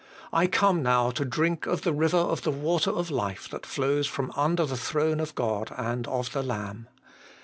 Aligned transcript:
I 0.33 0.47
come 0.47 0.81
now 0.81 1.11
to 1.11 1.23
drink 1.23 1.67
of 1.67 1.83
the 1.83 1.93
river 1.93 2.17
of 2.17 2.41
the 2.41 2.49
water 2.49 2.89
of 2.89 3.11
life 3.11 3.47
that 3.51 3.67
flows 3.67 4.07
from 4.07 4.31
under 4.35 4.65
the 4.65 4.75
throne 4.75 5.19
of 5.19 5.35
God 5.35 5.71
and 5.77 6.07
of 6.07 6.31
the 6.33 6.41
Lamb. 6.41 6.87